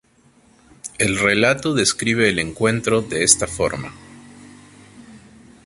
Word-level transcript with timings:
El 0.97 1.19
relato 1.19 1.75
describe 1.75 2.27
el 2.29 2.39
encuentro 2.39 3.03
de 3.03 3.23
esta 3.23 3.45
forma, 3.45 3.93